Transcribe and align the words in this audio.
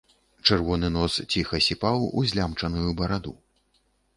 Чырвоны 0.47 0.89
нос 0.95 1.17
ціха 1.35 1.59
сіпаў 1.67 2.09
у 2.17 2.25
злямчаную 2.33 2.89
бараду. 3.03 3.39